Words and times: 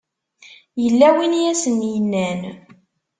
Yella 0.81 1.07
win 1.15 1.33
i 1.39 1.41
as-yennan? 1.51 2.41